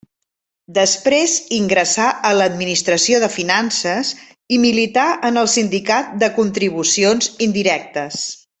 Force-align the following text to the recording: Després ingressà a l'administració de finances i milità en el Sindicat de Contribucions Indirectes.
Després 0.75 1.35
ingressà 1.57 2.07
a 2.29 2.31
l'administració 2.37 3.19
de 3.25 3.29
finances 3.35 4.15
i 4.57 4.59
milità 4.67 5.07
en 5.31 5.39
el 5.43 5.51
Sindicat 5.57 6.17
de 6.25 6.33
Contribucions 6.41 7.33
Indirectes. 7.51 8.25